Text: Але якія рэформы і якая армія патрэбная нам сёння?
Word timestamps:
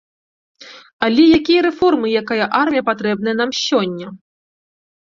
Але 1.09 1.23
якія 1.37 1.59
рэформы 1.67 2.05
і 2.09 2.17
якая 2.25 2.45
армія 2.63 2.83
патрэбная 2.89 3.35
нам 3.45 3.49
сёння? 3.65 4.07